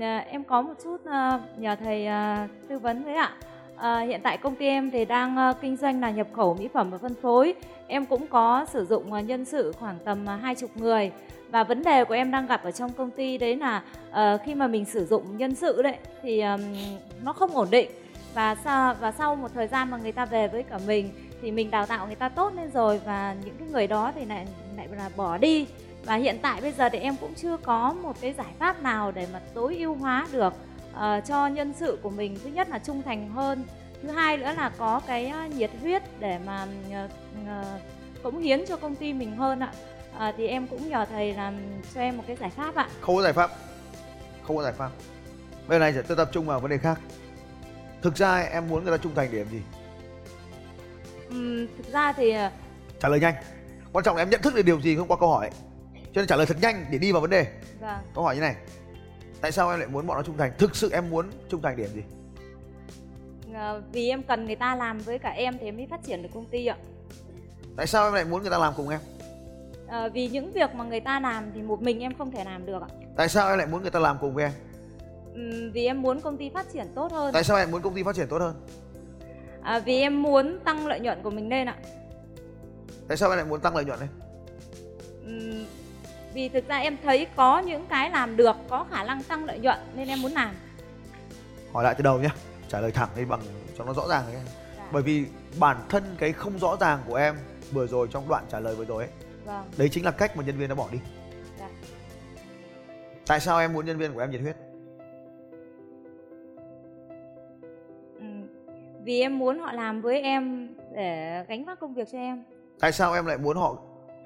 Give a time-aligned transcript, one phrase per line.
[0.00, 3.32] À, em có một chút à, nhờ thầy à, tư vấn với ạ.
[3.76, 6.68] À, hiện tại công ty em thì đang à, kinh doanh là nhập khẩu mỹ
[6.68, 7.54] phẩm và phân phối.
[7.86, 11.10] Em cũng có sử dụng à, nhân sự khoảng tầm à, hai chục người
[11.50, 14.54] và vấn đề của em đang gặp ở trong công ty đấy là uh, khi
[14.54, 16.60] mà mình sử dụng nhân sự đấy thì um,
[17.24, 17.90] nó không ổn định
[18.34, 21.10] và sau và sau một thời gian mà người ta về với cả mình
[21.42, 24.24] thì mình đào tạo người ta tốt lên rồi và những cái người đó thì
[24.24, 25.66] lại lại là bỏ đi
[26.08, 29.12] và hiện tại bây giờ thì em cũng chưa có một cái giải pháp nào
[29.12, 30.52] để mà tối ưu hóa được
[30.94, 32.38] uh, cho nhân sự của mình.
[32.44, 33.64] Thứ nhất là trung thành hơn
[34.02, 37.82] thứ hai nữa là có cái uh, nhiệt huyết để mà uh,
[38.22, 39.72] cống hiến cho công ty mình hơn ạ.
[40.16, 41.56] Uh, thì em cũng nhờ thầy làm
[41.94, 42.88] cho em một cái giải pháp ạ.
[43.00, 43.50] Không có giải pháp.
[44.42, 44.90] Không có giải pháp.
[45.66, 47.00] Bây giờ này tôi tập trung vào vấn đề khác.
[48.02, 49.62] Thực ra em muốn người ta trung thành để làm gì?
[51.30, 52.34] Um, thực ra thì
[53.00, 53.34] trả lời nhanh.
[53.92, 55.50] Quan trọng là em nhận thức được điều gì không qua câu hỏi
[56.12, 57.46] cho nên trả lời thật nhanh để đi vào vấn đề.
[57.80, 57.98] Vâng.
[58.14, 58.56] câu hỏi như này.
[59.40, 60.52] Tại sao em lại muốn bọn nó trung thành?
[60.58, 62.02] Thực sự em muốn trung thành điểm gì?
[63.54, 66.22] À, vì em cần người ta làm với cả em thì em mới phát triển
[66.22, 66.76] được công ty ạ.
[67.76, 69.00] Tại sao em lại muốn người ta làm cùng em?
[69.88, 72.66] À, vì những việc mà người ta làm thì một mình em không thể làm
[72.66, 72.88] được ạ.
[73.16, 74.52] Tại sao em lại muốn người ta làm cùng với em?
[75.34, 77.32] Ừ, vì em muốn công ty phát triển tốt hơn.
[77.32, 78.54] Tại sao em muốn công ty phát triển tốt hơn?
[79.62, 81.76] À, vì em muốn tăng lợi nhuận của mình lên ạ.
[83.08, 84.08] Tại sao em lại muốn tăng lợi nhuận lên?
[85.26, 85.64] Ừ,
[86.34, 89.58] vì thực ra em thấy có những cái làm được có khả năng tăng lợi
[89.58, 90.54] nhuận nên em muốn làm
[91.72, 92.28] hỏi lại từ đầu nhé
[92.68, 93.40] trả lời thẳng đi bằng
[93.78, 94.38] cho nó rõ ràng nhé
[94.76, 94.88] dạ.
[94.92, 95.26] bởi vì
[95.60, 97.36] bản thân cái không rõ ràng của em
[97.72, 99.12] vừa rồi trong đoạn trả lời vừa rồi ấy
[99.44, 99.64] vâng.
[99.76, 100.98] đấy chính là cách mà nhân viên đã bỏ đi
[101.58, 101.68] dạ.
[103.26, 104.56] tại sao em muốn nhân viên của em nhiệt huyết
[108.20, 108.26] ừ,
[109.02, 112.44] vì em muốn họ làm với em để gánh vác công việc cho em
[112.80, 113.76] tại sao em lại muốn họ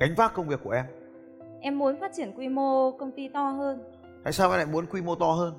[0.01, 0.85] gánh vác công việc của em
[1.65, 3.83] Em muốn phát triển quy mô công ty to hơn.
[4.25, 5.55] Tại sao em lại muốn quy mô to hơn?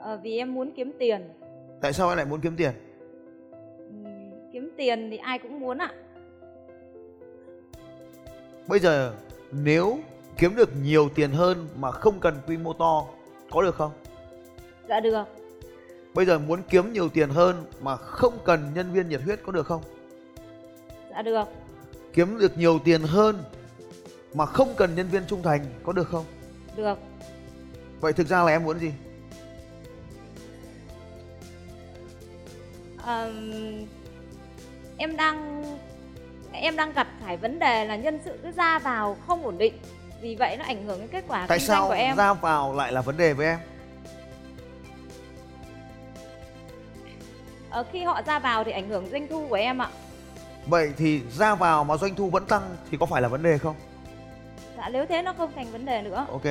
[0.00, 1.28] À, vì em muốn kiếm tiền.
[1.80, 2.72] Tại sao em lại muốn kiếm tiền?
[4.04, 4.10] Ừ,
[4.52, 5.92] kiếm tiền thì ai cũng muốn ạ.
[8.66, 9.12] Bây giờ
[9.52, 9.98] nếu
[10.38, 13.04] kiếm được nhiều tiền hơn mà không cần quy mô to
[13.50, 13.92] có được không?
[14.88, 15.24] Dạ được.
[16.14, 19.52] Bây giờ muốn kiếm nhiều tiền hơn mà không cần nhân viên nhiệt huyết có
[19.52, 19.82] được không?
[21.10, 21.48] Dạ được.
[22.12, 23.36] Kiếm được nhiều tiền hơn
[24.34, 26.24] mà không cần nhân viên trung thành có được không?
[26.76, 26.98] Được.
[28.00, 28.92] Vậy thực ra là em muốn gì?
[33.04, 33.30] À,
[34.96, 35.64] em đang
[36.52, 39.74] em đang gặp phải vấn đề là nhân sự cứ ra vào không ổn định
[40.20, 42.16] vì vậy nó ảnh hưởng đến kết quả Tại kinh doanh của em.
[42.16, 43.58] Tại sao ra vào lại là vấn đề với em?
[47.70, 49.88] Ờ, khi họ ra vào thì ảnh hưởng doanh thu của em ạ.
[50.66, 53.58] Vậy thì ra vào mà doanh thu vẫn tăng thì có phải là vấn đề
[53.58, 53.76] không?
[54.82, 56.26] Dạ nếu thế nó không thành vấn đề nữa.
[56.30, 56.42] Ok.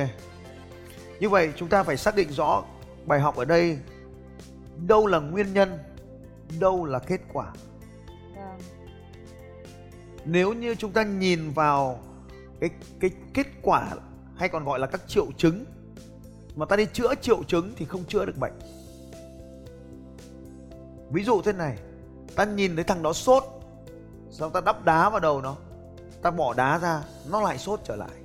[1.20, 2.64] Như vậy chúng ta phải xác định rõ
[3.06, 3.78] bài học ở đây
[4.86, 5.78] đâu là nguyên nhân,
[6.60, 7.52] đâu là kết quả.
[8.36, 8.58] Vâng.
[10.24, 12.00] Nếu như chúng ta nhìn vào
[12.60, 12.70] cái
[13.00, 13.90] cái kết quả
[14.36, 15.64] hay còn gọi là các triệu chứng
[16.56, 18.58] mà ta đi chữa triệu chứng thì không chữa được bệnh.
[21.10, 21.78] Ví dụ thế này,
[22.36, 23.44] ta nhìn thấy thằng đó sốt,
[24.30, 25.56] xong ta đắp đá vào đầu nó,
[26.22, 28.21] ta bỏ đá ra, nó lại sốt trở lại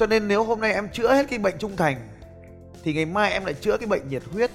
[0.00, 1.96] cho nên nếu hôm nay em chữa hết cái bệnh trung thành
[2.82, 4.50] thì ngày mai em lại chữa cái bệnh nhiệt huyết.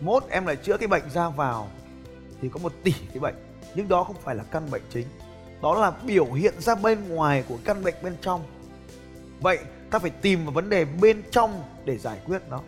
[0.00, 1.68] Mốt em lại chữa cái bệnh ra vào
[2.40, 3.34] thì có một tỷ cái bệnh.
[3.74, 5.06] Nhưng đó không phải là căn bệnh chính.
[5.62, 8.44] Đó là biểu hiện ra bên ngoài của căn bệnh bên trong.
[9.40, 9.58] Vậy
[9.90, 12.60] ta phải tìm vào vấn đề bên trong để giải quyết nó.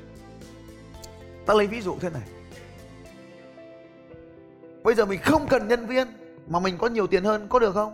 [1.46, 2.28] Ta lấy ví dụ thế này.
[4.82, 6.06] Bây giờ mình không cần nhân viên
[6.48, 7.92] mà mình có nhiều tiền hơn có được không?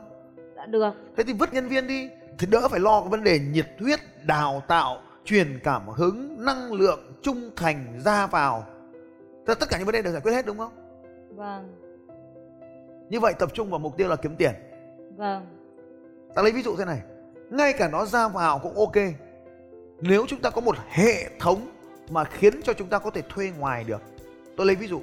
[0.56, 0.94] Dạ được.
[1.16, 2.08] Thế thì vứt nhân viên đi
[2.38, 6.72] thì đỡ phải lo cái vấn đề nhiệt huyết đào tạo truyền cảm hứng năng
[6.72, 8.66] lượng trung thành ra vào.
[9.46, 10.72] Tất tất cả những vấn đề được giải quyết hết đúng không?
[11.36, 11.80] Vâng.
[13.10, 14.54] Như vậy tập trung vào mục tiêu là kiếm tiền.
[15.16, 15.46] Vâng.
[16.34, 17.00] Ta lấy ví dụ thế này
[17.50, 18.96] ngay cả nó ra vào cũng ok.
[20.00, 21.68] Nếu chúng ta có một hệ thống
[22.10, 24.02] mà khiến cho chúng ta có thể thuê ngoài được
[24.56, 25.00] tôi lấy ví dụ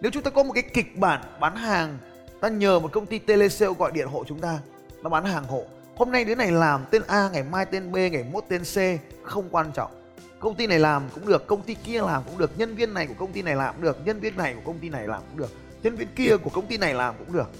[0.00, 1.98] nếu chúng ta có một cái kịch bản bán hàng
[2.40, 4.58] ta nhờ một công ty telesale gọi điện hộ chúng ta
[5.02, 5.64] nó bán hàng hộ
[5.96, 8.76] hôm nay đứa này làm tên A ngày mai tên B ngày mốt tên C
[9.22, 9.90] không quan trọng.
[10.38, 13.06] Công ty này làm cũng được công ty kia làm cũng được nhân viên này
[13.06, 15.22] của công ty này làm cũng được nhân viên này của công ty này làm
[15.30, 15.50] cũng được
[15.82, 17.50] nhân viên kia của công ty này làm cũng được.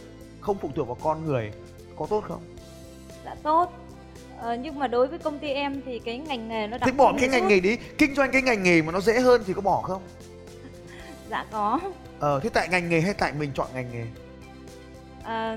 [0.40, 1.52] Không phụ thuộc vào con người
[1.96, 2.42] có tốt không?
[3.24, 3.72] Dạ tốt.
[4.38, 6.92] Ờ, nhưng mà đối với công ty em thì cái ngành nghề nó đặc thế
[6.92, 9.52] bỏ cái ngành nghề đi kinh doanh cái ngành nghề mà nó dễ hơn thì
[9.52, 10.02] có bỏ không?
[11.30, 11.80] Dạ có.
[12.20, 14.04] Ờ thế tại ngành nghề hay tại mình chọn ngành nghề
[15.24, 15.56] Ờ,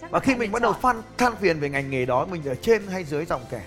[0.00, 0.80] chắc và khi mình bắt đầu chọn.
[0.82, 3.62] phan than phiền về ngành nghề đó mình ở trên hay dưới dòng kẻ?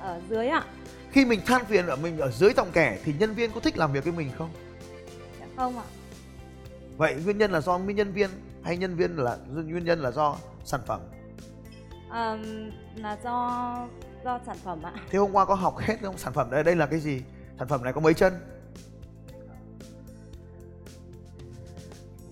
[0.00, 0.64] Ở dưới ạ.
[1.10, 3.76] Khi mình than phiền ở mình ở dưới dòng kẻ thì nhân viên có thích
[3.78, 4.50] làm việc với mình không?
[5.40, 5.84] Dạ không ạ.
[6.96, 8.30] Vậy nguyên nhân là do nguyên nhân viên
[8.62, 11.00] hay nhân viên là nguyên nhân là do sản phẩm?
[12.10, 12.38] Ờ,
[12.96, 13.88] là do
[14.24, 14.92] do sản phẩm ạ.
[15.10, 16.18] Thế hôm qua có học hết không?
[16.18, 17.22] Sản phẩm đây đây là cái gì?
[17.58, 18.32] Sản phẩm này có mấy chân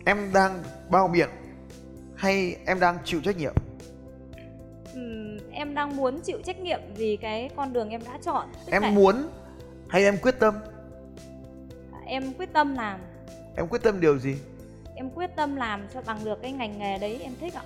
[0.08, 1.28] em đang bao biện
[2.16, 3.54] hay em đang chịu trách nhiệm?
[4.94, 8.48] Ừm, em đang muốn chịu trách nhiệm vì cái con đường em đã chọn.
[8.66, 9.28] Tức em là muốn
[9.88, 10.54] hay em quyết tâm?
[12.06, 13.00] Em quyết tâm làm.
[13.56, 14.36] Em quyết tâm điều gì?
[14.94, 17.62] Em quyết tâm làm cho bằng được cái ngành nghề đấy em thích ạ.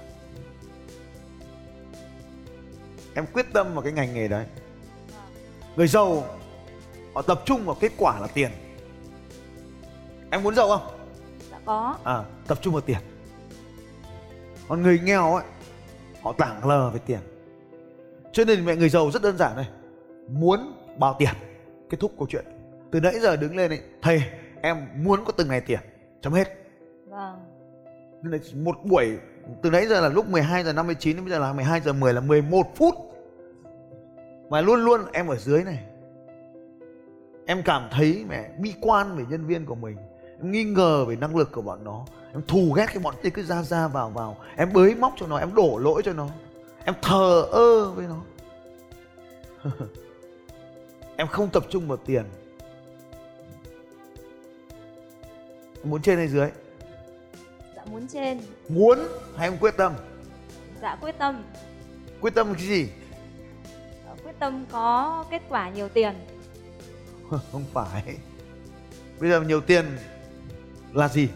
[3.14, 4.46] Em quyết tâm vào cái ngành nghề đấy.
[5.76, 6.24] Người giàu
[7.14, 8.50] họ tập trung vào kết quả là tiền.
[10.30, 11.01] Em muốn giàu không
[11.64, 11.96] có.
[12.04, 12.98] À tập trung vào tiền.
[14.68, 15.44] Còn người nghèo ấy
[16.22, 17.20] họ tảng lờ về tiền.
[18.32, 19.68] Cho nên mẹ người giàu rất đơn giản này
[20.28, 21.34] muốn bao tiền?
[21.90, 22.44] Kết thúc câu chuyện.
[22.90, 24.22] Từ nãy giờ đứng lên ấy thầy
[24.62, 25.80] em muốn có từng này tiền.
[26.20, 26.48] Chấm hết.
[27.06, 27.44] Vâng.
[28.22, 29.18] Nên là một buổi
[29.62, 32.14] từ nãy giờ là lúc 12 giờ 59 đến bây giờ là 12 giờ 10
[32.14, 32.94] là 11 phút.
[34.50, 35.84] Mà luôn luôn em ở dưới này.
[37.46, 39.96] Em cảm thấy mẹ bi quan về nhân viên của mình
[40.42, 42.04] nghi ngờ về năng lực của bọn nó.
[42.32, 44.36] Em thù ghét cái bọn kia cứ ra ra vào vào.
[44.56, 46.28] Em bới móc cho nó em đổ lỗi cho nó.
[46.84, 48.20] Em thờ ơ với nó.
[51.16, 52.24] Em không tập trung vào tiền.
[55.84, 56.48] Muốn trên hay dưới?
[57.76, 58.40] Dạ muốn trên.
[58.68, 58.98] Muốn
[59.36, 59.92] hay em quyết tâm?
[60.82, 61.42] Dạ quyết tâm.
[62.20, 62.88] Quyết tâm cái gì?
[64.06, 66.14] Ờ, quyết tâm có kết quả nhiều tiền.
[67.52, 68.16] Không phải.
[69.20, 69.84] Bây giờ nhiều tiền
[70.92, 71.28] là gì?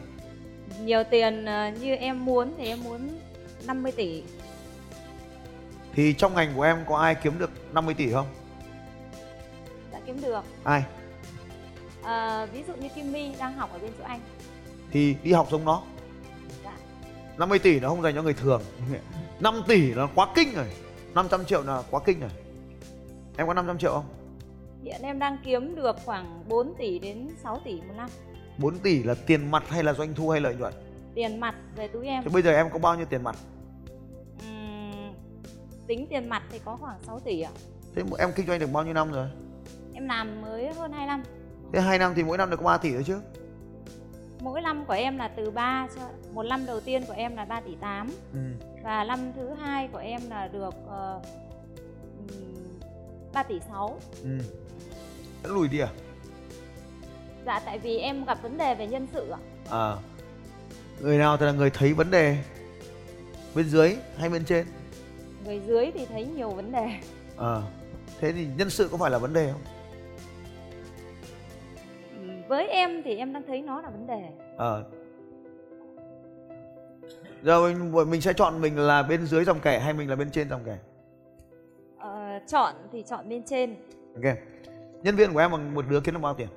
[0.80, 3.00] Nhiều tiền ờ, như em muốn thì em muốn
[3.66, 4.22] 50 tỷ.
[5.92, 8.26] Thì trong ngành của em có ai kiếm được 50 tỷ không?
[9.92, 10.44] Đã kiếm được.
[10.64, 10.84] Ai?
[12.02, 14.20] Ờ, ví dụ như Kim My đang học ở bên chỗ anh.
[14.90, 15.82] Thì đi học giống nó.
[16.64, 16.76] Dạ.
[17.38, 18.62] 50 tỷ nó không dành cho người thường.
[19.40, 20.66] 5 tỷ là quá kinh rồi.
[21.14, 22.30] 500 triệu là quá kinh rồi.
[23.36, 24.04] Em có 500 triệu không?
[24.84, 28.08] Hiện em đang kiếm được khoảng 4 tỷ đến 6 tỷ một năm
[28.58, 30.72] 4 tỷ là tiền mặt hay là doanh thu hay lợi nhuận?
[31.14, 32.22] Tiền mặt về túi em.
[32.24, 33.36] Thì bây giờ em có bao nhiêu tiền mặt?
[34.40, 35.12] Ừm,
[35.86, 37.50] tính tiền mặt thì có khoảng 6 tỷ ạ.
[37.94, 39.28] Thế em kinh doanh được bao nhiêu năm rồi?
[39.94, 41.22] Em làm mới hơn 2 năm.
[41.72, 43.20] Thế hai năm thì mỗi năm được có 3 tỷ thôi chứ?
[44.40, 47.44] Mỗi năm của em là từ 3 cho một năm đầu tiên của em là
[47.44, 48.38] 3 tỷ 8 ừ.
[48.84, 51.22] và năm thứ hai của em là được uh,
[53.32, 54.38] 3 tỷ 6 ừ.
[55.42, 55.88] Đã lùi đi à
[57.46, 59.38] dạ tại vì em gặp vấn đề về nhân sự ạ.
[59.70, 59.96] À
[61.00, 62.36] người nào thì là người thấy vấn đề
[63.54, 64.66] bên dưới hay bên trên?
[65.44, 66.86] Người dưới thì thấy nhiều vấn đề.
[67.36, 67.62] À
[68.20, 69.60] thế thì nhân sự có phải là vấn đề không?
[72.48, 74.22] Với em thì em đang thấy nó là vấn đề.
[74.56, 74.84] Ờ
[77.42, 80.30] giờ mình, mình sẽ chọn mình là bên dưới dòng kẻ hay mình là bên
[80.30, 80.78] trên dòng kẻ?
[81.98, 83.76] Ờ, chọn thì chọn bên trên.
[84.14, 84.36] Ok.
[85.02, 86.48] Nhân viên của em bằng một đứa kiếm được bao tiền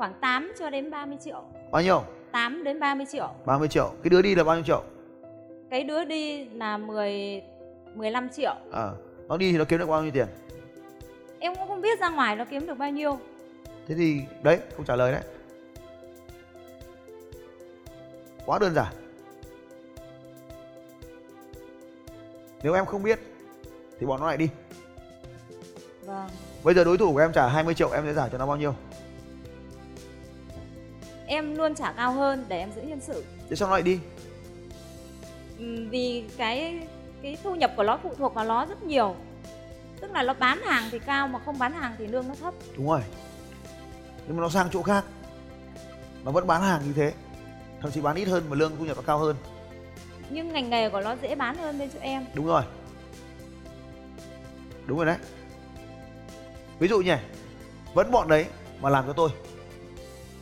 [0.00, 1.42] khoảng 8 cho đến 30 triệu.
[1.70, 2.04] Bao nhiêu?
[2.32, 3.30] 8 đến 30 triệu.
[3.44, 3.92] 30 triệu.
[4.02, 4.82] Cái đứa đi là bao nhiêu triệu?
[5.70, 7.42] Cái đứa đi là 10
[7.94, 8.54] 15 triệu.
[8.70, 8.96] Ờ.
[9.28, 10.26] Nó đi thì nó kiếm được bao nhiêu tiền?
[11.38, 13.18] Em cũng không biết ra ngoài nó kiếm được bao nhiêu.
[13.86, 15.22] Thế thì đấy không trả lời đấy.
[18.46, 18.92] Quá đơn giản.
[22.62, 23.18] Nếu em không biết
[23.98, 24.48] thì bọn nó lại đi.
[26.06, 26.28] Vâng.
[26.64, 28.56] Bây giờ đối thủ của em trả 20 triệu em sẽ trả cho nó bao
[28.56, 28.74] nhiêu
[31.30, 33.24] em luôn trả cao hơn để em giữ nhân sự.
[33.50, 33.98] Thế sao nó lại đi.
[35.90, 36.80] Vì cái
[37.22, 39.16] cái thu nhập của nó phụ thuộc vào nó rất nhiều.
[40.00, 42.54] Tức là nó bán hàng thì cao mà không bán hàng thì lương nó thấp.
[42.76, 43.00] Đúng rồi.
[44.26, 45.04] Nhưng mà nó sang chỗ khác.
[46.24, 47.12] Nó vẫn bán hàng như thế.
[47.80, 49.36] Thậm chí bán ít hơn mà lương thu nhập nó cao hơn.
[50.30, 52.24] Nhưng ngành nghề của nó dễ bán hơn bên chỗ em.
[52.34, 52.62] Đúng rồi.
[54.86, 55.16] Đúng rồi đấy.
[56.78, 57.16] Ví dụ nhỉ
[57.94, 58.46] vẫn bọn đấy
[58.80, 59.30] mà làm cho tôi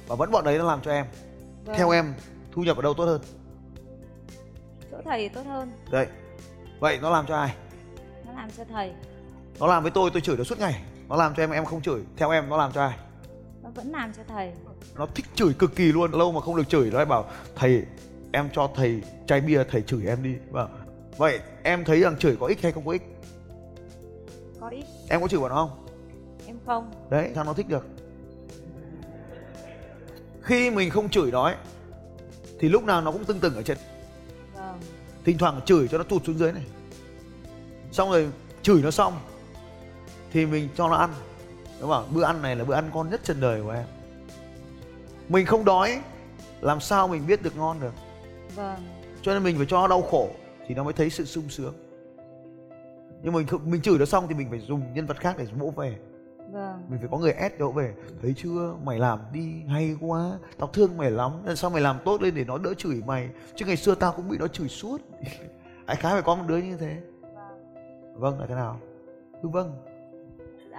[0.08, 1.06] và vẫn bọn đấy nó làm cho em.
[1.64, 1.76] Vâng.
[1.76, 2.14] theo em
[2.52, 3.20] thu nhập ở đâu tốt hơn?
[4.90, 5.72] Chỗ thầy tốt hơn.
[5.90, 6.06] Đấy
[6.80, 7.54] vậy nó làm cho ai?
[8.26, 8.92] Nó làm cho thầy.
[9.60, 10.82] Nó làm với tôi tôi chửi nó suốt ngày.
[11.08, 12.00] Nó làm cho em em không chửi.
[12.16, 12.98] Theo em nó làm cho ai?
[13.62, 14.52] Nó vẫn làm cho thầy.
[14.94, 16.12] Nó thích chửi cực kỳ luôn.
[16.12, 17.84] Lâu mà không được chửi nó lại bảo thầy
[18.32, 20.34] em cho thầy chai bia thầy chửi em đi.
[20.50, 20.70] Vâng.
[21.16, 23.02] Vậy em thấy rằng chửi có ích hay không có ích?
[24.60, 25.86] Có ít em có chửi bọn nó không?
[26.46, 26.90] Em không.
[27.10, 27.86] Đấy sao nó thích được
[30.48, 31.56] khi mình không chửi nó ấy
[32.58, 33.78] thì lúc nào nó cũng tưng từng ở trên.
[34.54, 34.80] Vâng.
[35.24, 36.62] Thỉnh thoảng chửi cho nó tụt xuống dưới này.
[37.92, 38.28] Xong rồi
[38.62, 39.18] chửi nó xong
[40.32, 41.10] thì mình cho nó ăn.
[41.80, 43.84] Đúng không bữa ăn này là bữa ăn ngon nhất trên đời của em.
[45.28, 46.00] Mình không đói
[46.60, 47.92] làm sao mình biết được ngon được?
[48.54, 48.76] Vâng.
[49.22, 50.30] Cho nên mình phải cho nó đau khổ
[50.66, 51.74] thì nó mới thấy sự sung sướng.
[53.22, 55.72] Nhưng mình mình chửi nó xong thì mình phải dùng nhân vật khác để vỗ
[55.76, 55.96] về
[56.52, 56.82] vâng.
[56.88, 57.94] Mình phải có người ép đỡ về.
[58.22, 58.74] Thấy chưa?
[58.84, 60.38] Mày làm đi hay quá.
[60.58, 61.32] Tao thương mày lắm.
[61.54, 63.30] Sau mày làm tốt lên để nó đỡ chửi mày?
[63.54, 65.00] Chứ ngày xưa tao cũng bị nó chửi suốt.
[65.86, 66.96] Ai khá phải có một đứa như thế.
[68.14, 68.40] Vâng.
[68.40, 68.80] Là thế nào?
[69.42, 69.72] Ừ vâng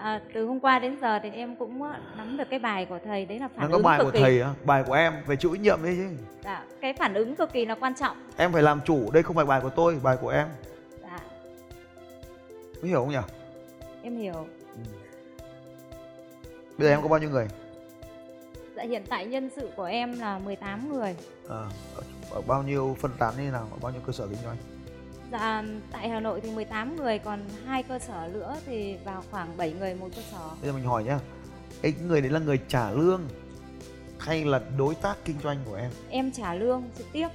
[0.01, 2.99] à, từ hôm qua đến giờ thì em cũng ờ, nắm được cái bài của
[3.05, 3.25] thầy.
[3.25, 4.53] Đấy là phản nó ứng bài cực của kỳ thầy á.
[4.65, 6.23] Bài của em về chịu trách nhiệm đấy chứ.
[6.43, 8.17] Dạ, cái phản ứng cực kỳ là quan trọng.
[8.37, 9.11] Em phải làm chủ.
[9.11, 10.47] Đây không phải bài của tôi bài của em.
[11.01, 11.19] Dạ,
[12.81, 13.17] có hiểu không nhỉ?
[14.03, 14.47] Em hiểu
[16.79, 17.47] bây giờ em có bao nhiêu người?
[18.75, 21.15] Dạ hiện tại nhân sự của em là 18 người.
[21.49, 23.67] À, ở, ở bao nhiêu phân tán như thế nào?
[23.71, 24.57] Ở bao nhiêu cơ sở kinh doanh?
[25.31, 29.57] Dạ tại Hà Nội thì 18 người còn hai cơ sở nữa thì vào khoảng
[29.57, 30.49] 7 người một cơ sở.
[30.61, 31.19] Bây giờ mình hỏi nhá
[31.81, 33.21] cái người đấy là người trả lương
[34.19, 35.91] hay là đối tác kinh doanh của em?
[36.09, 37.27] Em trả lương trực tiếp.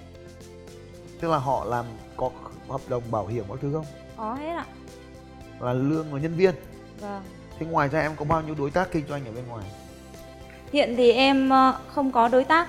[1.20, 1.84] Tức là họ làm
[2.16, 2.30] có
[2.68, 3.86] hợp đồng bảo hiểm các thứ không?
[4.16, 4.66] Có hết ạ.
[5.60, 6.54] Là lương của nhân viên?
[7.00, 7.22] Vâng
[7.64, 9.64] thế ngoài ra em có bao nhiêu đối tác kinh doanh ở bên ngoài?
[10.72, 12.68] Hiện thì em ờ, không có đối tác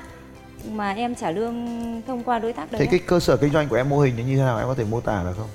[0.71, 1.67] mà em trả lương
[2.07, 4.15] thông qua đối tác đấy thế cái cơ sở kinh doanh của em mô hình
[4.15, 4.57] như thế nào?
[4.57, 5.47] Em có thể mô tả được không?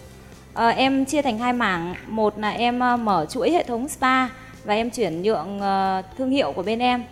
[0.55, 1.95] Ờ, em chia thành hai mảng.
[2.07, 4.27] Một là em ờ, mở chuỗi hệ thống spa
[4.65, 5.61] và em chuyển nhượng
[6.19, 7.05] thương hiệu của bên em.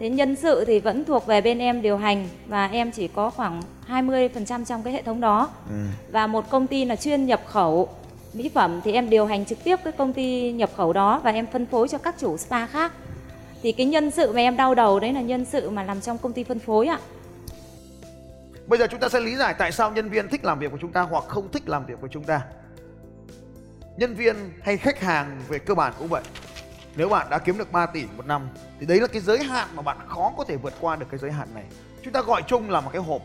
[0.00, 3.30] Thế nhân sự thì vẫn thuộc về bên em điều hành và em chỉ có
[3.30, 5.48] khoảng 20% trong cái hệ thống đó.
[5.68, 5.74] Ừ.
[6.10, 7.88] và một công ty là chuyên nhập khẩu
[8.34, 11.30] mỹ phẩm thì em điều hành trực tiếp cái công ty nhập khẩu đó và
[11.30, 12.92] em phân phối cho các chủ spa khác.
[13.62, 16.18] Thì cái nhân sự mà em đau đầu đấy là nhân sự mà làm trong
[16.18, 16.98] công ty phân phối ạ.
[18.66, 20.78] Bây giờ chúng ta sẽ lý giải tại sao nhân viên thích làm việc của
[20.80, 22.42] chúng ta hoặc không thích làm việc của chúng ta.
[23.96, 26.22] Nhân viên hay khách hàng về cơ bản cũng vậy.
[26.96, 28.48] Nếu bạn đã kiếm được 3 tỷ một năm,
[28.80, 31.18] thì đấy là cái giới hạn mà bạn khó có thể vượt qua được cái
[31.18, 31.64] giới hạn này.
[32.02, 33.22] Chúng ta gọi chung là một cái hộp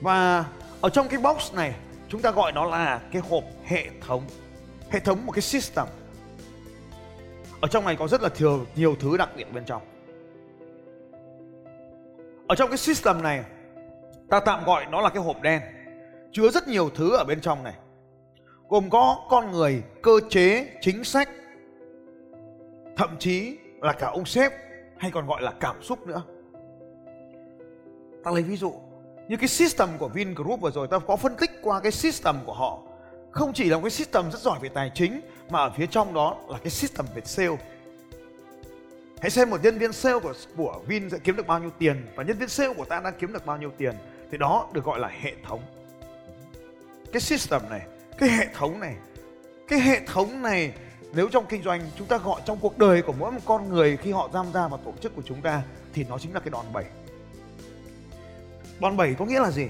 [0.00, 0.44] và
[0.80, 1.74] ở trong cái box này,
[2.08, 4.22] chúng ta gọi nó là cái hộp hệ thống
[4.90, 5.86] hệ thống, một cái system.
[7.60, 9.82] Ở trong này có rất là nhiều nhiều thứ đặc biệt bên trong.
[12.46, 13.44] Ở trong cái system này,
[14.28, 15.62] ta tạm gọi nó là cái hộp đen.
[16.32, 17.74] Chứa rất nhiều thứ ở bên trong này.
[18.68, 21.28] Gồm có con người, cơ chế, chính sách,
[22.96, 24.52] thậm chí là cả ông sếp,
[24.96, 26.22] hay còn gọi là cảm xúc nữa.
[28.24, 28.74] Ta lấy ví dụ,
[29.28, 32.52] như cái system của Vingroup vừa rồi, ta có phân tích qua cái system của
[32.52, 32.78] họ
[33.30, 35.20] không chỉ là một cái system rất giỏi về tài chính,
[35.50, 37.56] mà ở phía trong đó là cái system về sale.
[39.20, 42.06] Hãy xem một nhân viên sale của của Vin sẽ kiếm được bao nhiêu tiền
[42.14, 43.94] và nhân viên sale của ta đang kiếm được bao nhiêu tiền.
[44.30, 45.62] Thì đó được gọi là hệ thống.
[47.12, 47.80] Cái system này,
[48.18, 48.94] cái hệ thống này,
[49.68, 50.72] cái hệ thống này,
[51.12, 53.96] nếu trong kinh doanh chúng ta gọi trong cuộc đời của mỗi một con người
[53.96, 56.50] khi họ tham gia vào tổ chức của chúng ta, thì nó chính là cái
[56.50, 56.84] đòn bẩy.
[58.80, 59.68] Đòn bẩy có nghĩa là gì?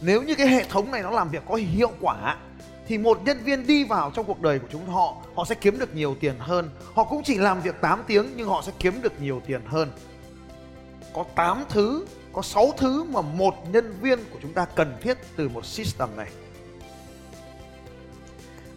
[0.00, 2.36] Nếu như cái hệ thống này nó làm việc có hiệu quả
[2.86, 5.78] thì một nhân viên đi vào trong cuộc đời của chúng họ họ sẽ kiếm
[5.78, 6.70] được nhiều tiền hơn.
[6.94, 9.90] Họ cũng chỉ làm việc 8 tiếng, nhưng họ sẽ kiếm được nhiều tiền hơn.
[11.14, 15.18] Có 8 thứ, có 6 thứ mà một nhân viên của chúng ta cần thiết
[15.36, 16.30] từ một system này.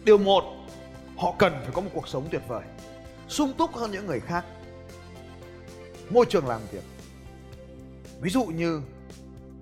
[0.04, 0.44] Điều một,
[1.16, 2.62] họ cần phải có một cuộc sống tuyệt vời,
[3.28, 4.44] sung túc hơn những người khác.
[6.10, 6.82] Môi trường làm việc.
[8.20, 8.80] Ví dụ như,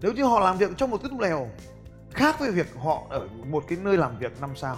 [0.00, 1.48] nếu như họ làm việc trong một cái lều
[2.16, 4.76] khác với việc họ ở một cái nơi làm việc năm sao.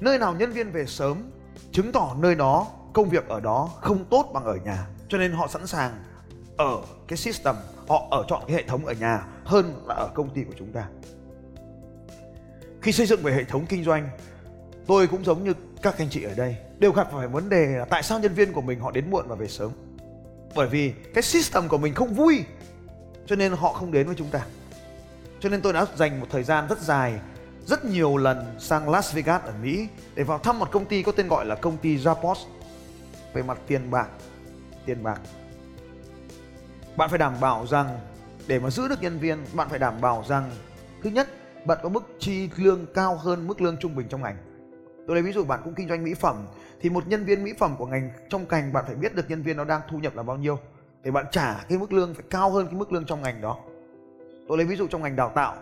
[0.00, 1.30] Nơi nào nhân viên về sớm
[1.72, 5.32] chứng tỏ nơi đó, công việc ở đó không tốt bằng ở nhà, cho nên
[5.32, 5.92] họ sẵn sàng
[6.56, 7.54] ở cái system,
[7.88, 10.72] họ ở chọn cái hệ thống ở nhà hơn là ở công ty của chúng
[10.72, 10.86] ta.
[12.82, 14.08] Khi xây dựng về hệ thống kinh doanh,
[14.86, 17.84] tôi cũng giống như các anh chị ở đây, đều gặp phải vấn đề là
[17.84, 19.70] tại sao nhân viên của mình họ đến muộn và về sớm.
[20.54, 22.44] Bởi vì cái system của mình không vui,
[23.26, 24.46] cho nên họ không đến với chúng ta
[25.42, 27.20] cho nên tôi đã dành một thời gian rất dài,
[27.66, 31.12] rất nhiều lần sang Las Vegas ở Mỹ để vào thăm một công ty có
[31.12, 32.36] tên gọi là công ty Zappos.
[33.34, 34.08] Về mặt tiền bạc
[34.86, 35.20] tiền bạc.
[36.96, 38.00] Bạn phải đảm bảo rằng
[38.46, 40.50] để mà giữ được nhân viên, bạn phải đảm bảo rằng,
[41.02, 41.28] thứ nhất,
[41.66, 44.36] bạn có mức chi lương cao hơn mức lương trung bình trong ngành.
[45.06, 46.46] Tôi lấy ví dụ bạn cũng kinh doanh mỹ phẩm,
[46.80, 49.42] thì một nhân viên mỹ phẩm của ngành, trong ngành bạn phải biết được nhân
[49.42, 50.58] viên nó đang thu nhập là bao nhiêu
[51.02, 53.58] để bạn trả cái mức lương phải cao hơn cái mức lương trong ngành đó
[54.48, 55.54] tôi lấy ví dụ trong ngành đào tạo.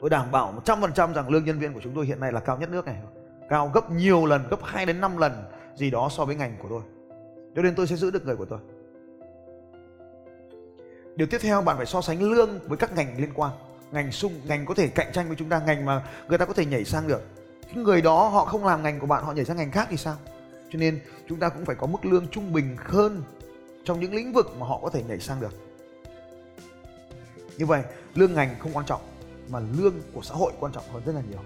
[0.00, 2.58] Tôi đảm bảo 100% rằng lương nhân viên của chúng tôi hiện nay là cao
[2.58, 2.96] nhất nước này
[3.48, 5.32] cao gấp nhiều lần, gấp 2 đến 5 lần
[5.74, 6.82] gì đó so với ngành của tôi.
[7.56, 8.58] Cho nên tôi sẽ giữ được người của tôi.
[11.16, 13.52] Điều tiếp theo, bạn phải so sánh lương với các ngành liên quan.
[13.92, 16.52] Ngành sung ngành có thể cạnh tranh với chúng ta, ngành mà người ta có
[16.52, 17.22] thể nhảy sang được.
[17.74, 19.96] Những người đó họ không làm ngành của bạn, họ nhảy sang ngành khác thì
[19.96, 20.16] sao?
[20.70, 23.22] Cho nên chúng ta cũng phải có mức lương trung bình hơn
[23.84, 25.67] trong những lĩnh vực mà họ có thể nhảy sang được
[27.58, 27.82] như vậy
[28.14, 29.00] lương ngành không quan trọng
[29.48, 31.40] mà lương của xã hội quan trọng hơn rất là nhiều.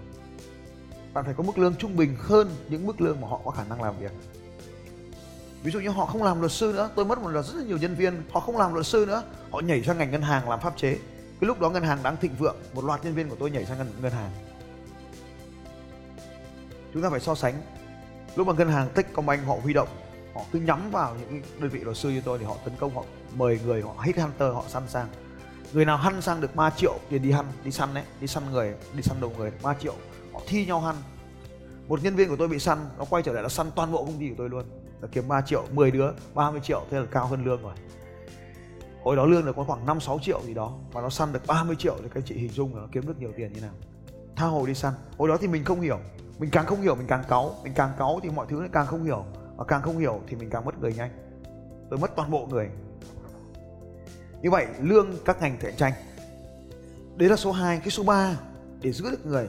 [1.13, 3.63] Bạn phải có mức lương trung bình hơn những mức lương mà họ có khả
[3.63, 4.11] năng làm việc.
[5.63, 7.63] Ví dụ như họ không làm luật sư nữa tôi mất một lần rất là
[7.63, 10.49] nhiều nhân viên họ không làm luật sư nữa họ nhảy sang ngành ngân hàng
[10.49, 10.97] làm pháp chế.
[11.41, 13.65] Cái lúc đó ngân hàng đang thịnh vượng một loạt nhân viên của tôi nhảy
[13.65, 14.31] sang ngân, ngân hàng.
[16.93, 17.53] Chúng ta phải so sánh.
[18.35, 19.87] Lúc mà ngân hàng Techcombank họ huy động
[20.35, 22.95] họ cứ nhắm vào những đơn vị luật sư như tôi thì họ tấn công
[22.95, 23.03] họ
[23.35, 25.07] mời người họ hit hunter họ săn sang
[25.73, 28.43] người nào hăn sang được 3 triệu tiền đi hăn, đi săn đấy, đi săn
[28.51, 29.93] người, đi săn đầu người 3 triệu.
[30.33, 30.95] Họ thi nhau hăn.
[31.87, 34.05] Một nhân viên của tôi bị săn, nó quay trở lại là săn toàn bộ
[34.05, 34.65] công ty của tôi luôn.
[35.01, 37.73] Là kiếm 3 triệu 10 đứa 30 triệu, thế là cao hơn lương rồi.
[39.03, 41.47] Hồi đó lương được có khoảng 5 6 triệu gì đó, mà nó săn được
[41.47, 43.73] 30 triệu thì các chị hình dung là nó kiếm được nhiều tiền như nào.
[44.35, 44.93] Tha hồ đi săn.
[45.17, 45.99] Hồi đó thì mình không hiểu.
[46.39, 47.55] Mình càng không hiểu, mình càng cáu.
[47.63, 49.25] Mình càng cáu thì mọi thứ lại càng không hiểu.
[49.55, 51.11] Và càng không hiểu thì mình càng mất người nhanh.
[51.89, 52.69] Tôi mất toàn bộ người
[54.43, 55.93] như vậy, lương các ngành cạnh tranh.
[57.15, 58.37] Đấy là số 2 cái số 3
[58.81, 59.47] để giữ được người.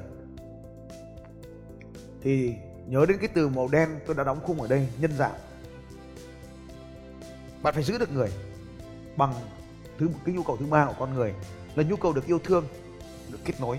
[2.22, 2.54] Thì
[2.86, 5.34] nhớ đến cái từ màu đen tôi đã đóng khung ở đây, nhân dạng.
[7.62, 8.30] Bạn phải giữ được người
[9.16, 9.34] bằng
[9.98, 11.34] thứ, cái nhu cầu thứ ba của con người,
[11.74, 12.64] là nhu cầu được yêu thương,
[13.32, 13.78] được kết nối.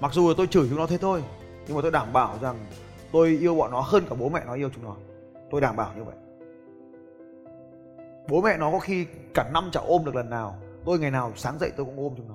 [0.00, 1.22] Mặc dù là tôi chửi chúng nó thế thôi,
[1.66, 2.66] nhưng mà tôi đảm bảo rằng
[3.12, 4.96] tôi yêu bọn nó hơn cả bố mẹ nó yêu chúng nó.
[5.50, 6.14] Tôi đảm bảo như vậy
[8.28, 10.58] bố mẹ nó có khi cả năm chả ôm được lần nào.
[10.84, 12.34] Tôi ngày nào sáng dậy tôi cũng ôm chúng nó.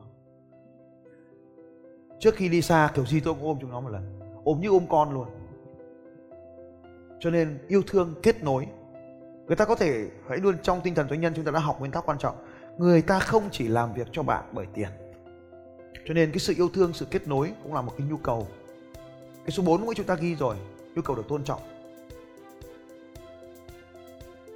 [2.19, 4.19] Trước khi đi xa kiểu gì tôi cũng ôm chúng nó một lần.
[4.43, 5.27] Ôm như ôm con luôn.
[7.19, 8.67] Cho nên yêu thương kết nối.
[9.47, 11.79] Người ta có thể, hãy luôn trong tinh thần doanh nhân chúng ta đã học
[11.79, 12.35] nguyên tắc quan trọng.
[12.77, 14.89] Người ta không chỉ làm việc cho bạn bởi tiền.
[16.05, 18.47] Cho nên cái sự yêu thương, sự kết nối cũng là một cái nhu cầu.
[19.45, 20.55] Cái số 4 của chúng ta ghi rồi.
[20.95, 21.61] Nhu cầu được tôn trọng.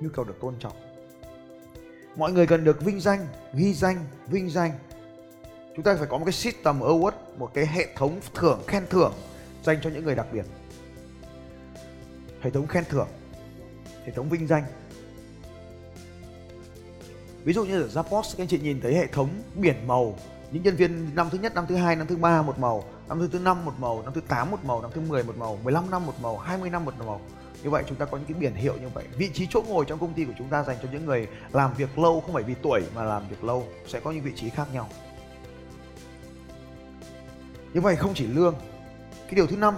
[0.02, 0.74] Nhu cầu được tôn trọng
[2.16, 4.72] mọi người cần được vinh danh, ghi danh, vinh danh.
[5.76, 9.14] Chúng ta phải có một cái system award một cái hệ thống thưởng, khen thưởng
[9.64, 10.46] dành cho những người đặc biệt.
[12.42, 13.08] Hệ thống khen thưởng,
[14.06, 14.64] hệ thống vinh danh.
[17.44, 20.16] Ví dụ như ở Zappos, các anh chị nhìn thấy hệ thống biển màu.
[20.52, 23.30] Những nhân viên năm thứ nhất, năm thứ hai, năm thứ ba một màu, năm
[23.32, 25.92] thứ năm một màu, năm thứ tám một màu, năm thứ 10 một màu 15
[25.92, 27.22] năm một màu 20 năm một màu
[27.66, 29.04] như vậy chúng ta có những cái biển hiệu như vậy.
[29.18, 31.74] Vị trí chỗ ngồi trong công ty của chúng ta dành cho những người làm
[31.74, 34.50] việc lâu không phải vì tuổi mà làm việc lâu sẽ có những vị trí
[34.50, 34.90] khác nhau.
[37.74, 38.56] Như vậy không chỉ lương
[39.26, 39.76] cái điều thứ năm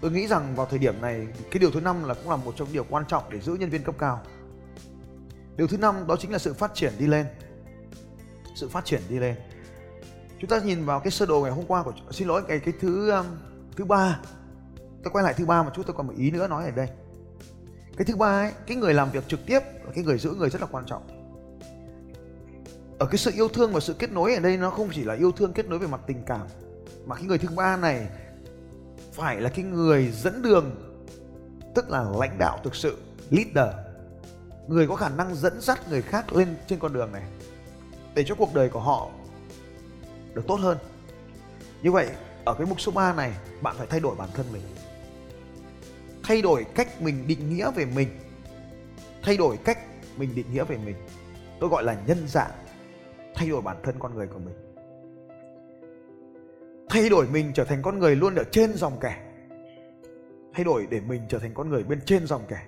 [0.00, 2.54] tôi nghĩ rằng vào thời điểm này cái điều thứ năm là cũng là một
[2.56, 4.22] trong những điều quan trọng để giữ nhân viên cấp cao.
[5.56, 7.26] Điều thứ năm đó chính là sự phát triển đi lên.
[8.54, 9.36] Sự phát triển đi lên.
[10.40, 12.74] Chúng ta nhìn vào cái sơ đồ ngày hôm qua của xin lỗi cái cái
[12.80, 13.26] thứ um,
[13.76, 14.20] thứ ba
[15.08, 16.88] tôi quay lại thứ ba một chút, tôi còn một ý nữa nói ở đây.
[17.96, 20.50] Cái thứ ba ấy, cái người làm việc trực tiếp là cái người giữ người
[20.50, 21.02] rất là quan trọng.
[22.98, 25.14] Ở cái sự yêu thương và sự kết nối ở đây nó không chỉ là
[25.14, 26.46] yêu thương kết nối về mặt tình cảm,
[27.06, 28.08] mà cái người thứ ba này
[29.12, 30.70] phải là cái người dẫn đường,
[31.74, 32.98] tức là lãnh đạo thực sự,
[33.30, 33.74] leader.
[34.66, 37.22] Người có khả năng dẫn dắt người khác lên trên con đường này,
[38.14, 39.08] để cho cuộc đời của họ
[40.34, 40.78] được tốt hơn.
[41.82, 42.08] Như vậy,
[42.44, 44.62] ở cái mục số 3 này, bạn phải thay đổi bản thân mình
[46.28, 48.08] thay đổi cách mình định nghĩa về mình.
[49.22, 49.78] Thay đổi cách
[50.16, 50.96] mình định nghĩa về mình.
[51.60, 52.50] Tôi gọi là nhân dạng,
[53.34, 54.54] thay đổi bản thân con người của mình.
[56.88, 59.16] Thay đổi mình trở thành con người luôn ở trên dòng kẻ.
[60.54, 62.62] Thay đổi để mình trở thành con người bên trên dòng kẻ.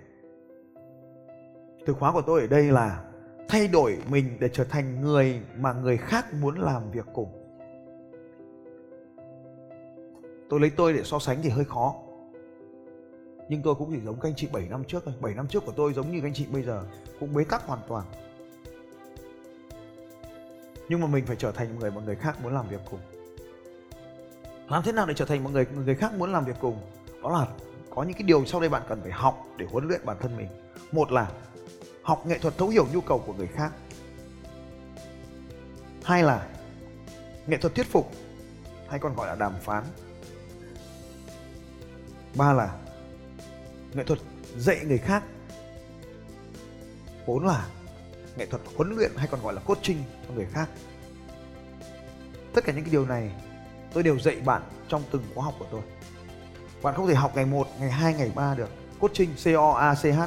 [1.87, 3.05] Từ khóa của tôi ở đây là
[3.49, 7.29] thay đổi mình để trở thành người mà người khác muốn làm việc cùng.
[10.51, 11.95] Tôi lấy tôi để so sánh thì hơi khó
[13.51, 15.15] nhưng tôi cũng chỉ giống các anh chị 7 năm trước thôi.
[15.21, 16.85] 7 năm trước của tôi giống như các anh chị bây giờ,
[17.21, 18.07] cũng bế tắc hoàn toàn.
[20.89, 23.01] Nhưng mà mình phải trở thành một người mà người khác muốn làm việc cùng.
[24.69, 26.81] Làm thế nào để trở thành một người người khác muốn làm việc cùng?
[27.23, 27.47] Đó là
[27.95, 30.37] có những cái điều sau đây bạn cần phải học để huấn luyện bản thân
[30.37, 30.49] mình.
[30.93, 31.31] Một là
[32.03, 33.73] học nghệ thuật thấu hiểu nhu cầu của người khác.
[36.05, 36.49] Hai là
[37.47, 38.13] nghệ thuật thuyết phục,
[38.89, 39.85] hay còn gọi là đàm phán.
[42.37, 42.77] Ba là
[43.95, 44.19] nghệ thuật
[44.57, 45.23] dạy người khác.
[47.27, 47.67] Bốn là
[48.37, 50.69] nghệ thuật huấn luyện hay còn gọi là coaching cho người khác.
[52.55, 53.31] Tất cả những cái điều này
[53.93, 55.81] tôi đều dạy bạn trong từng khóa học của tôi.
[56.83, 58.69] Bạn không thể học ngày 1, ngày 2, ngày 3 được.
[59.01, 60.21] Coaching C O A C H.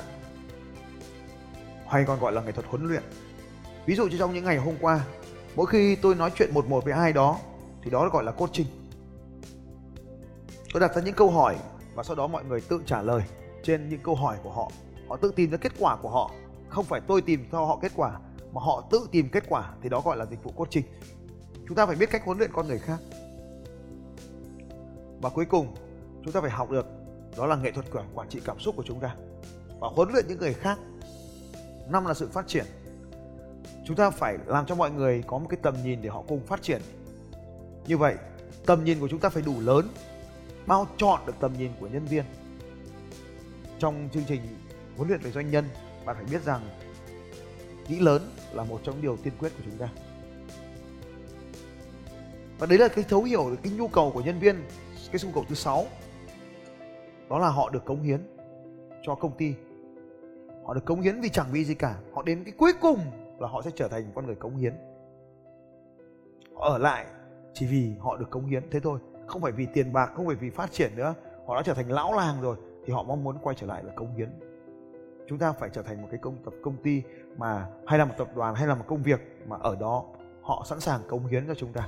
[1.87, 3.03] Hay còn gọi là nghệ thuật huấn luyện.
[3.85, 5.05] Ví dụ như trong những ngày hôm qua
[5.55, 7.39] mỗi khi tôi nói chuyện một một với ai đó
[7.83, 8.67] thì đó gọi là coaching.
[10.73, 11.55] Tôi đặt ra những câu hỏi
[11.95, 13.21] và sau đó mọi người tự trả lời
[13.63, 14.71] trên những câu hỏi của họ.
[15.09, 16.31] Họ tự tìm ra kết quả của họ.
[16.69, 18.19] Không phải tôi tìm cho họ kết quả,
[18.53, 20.85] mà họ tự tìm kết quả, thì đó gọi là dịch vụ coaching.
[21.67, 22.99] Chúng ta phải biết cách huấn luyện con người khác.
[25.21, 25.75] Và cuối cùng,
[26.23, 26.85] chúng ta phải học được
[27.37, 29.15] đó là nghệ thuật quản quản trị cảm xúc của chúng ta.
[29.79, 30.79] Và huấn luyện những người khác.
[31.89, 32.65] Năm là sự phát triển.
[33.85, 36.45] Chúng ta phải làm cho mọi người có một cái tầm nhìn để họ cùng
[36.45, 36.81] phát triển.
[37.87, 38.15] Như vậy,
[38.65, 39.87] tầm nhìn của chúng ta phải đủ lớn.
[40.65, 42.23] Bao trọn được tầm nhìn của nhân viên
[43.83, 44.41] trong chương trình
[44.95, 45.65] huấn luyện về doanh nhân,
[46.05, 46.61] bạn phải biết rằng
[47.87, 48.21] nghĩ lớn
[48.53, 49.89] là một trong điều tiên quyết của chúng ta.
[52.59, 54.55] Và đấy là cái thấu hiểu được cái nhu cầu của nhân viên,
[55.11, 55.85] cái nhu cầu thứ sáu.
[57.29, 58.19] Đó là họ được cống hiến
[59.01, 59.53] cho công ty.
[60.65, 61.95] Họ được cống hiến vì chẳng vì gì cả.
[62.13, 62.99] Họ đến cái cuối cùng
[63.39, 64.73] là họ sẽ trở thành con người cống hiến.
[66.55, 67.05] Họ ở lại
[67.53, 68.69] chỉ vì họ được cống hiến.
[68.71, 71.13] Thế thôi, không phải vì tiền bạc, không phải vì phát triển nữa.
[71.47, 73.93] Họ đã trở thành lão làng rồi thì họ mong muốn quay trở lại là
[73.95, 74.29] cống hiến.
[75.27, 77.03] Chúng ta phải trở thành một cái công tập, công ty
[77.37, 80.05] mà hay là một tập đoàn hay là một công việc mà ở đó
[80.41, 81.87] họ sẵn sàng cống hiến cho chúng ta.